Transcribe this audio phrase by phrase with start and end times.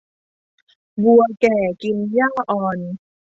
[1.03, 2.79] วัวแก่กินหญ้าอ่อน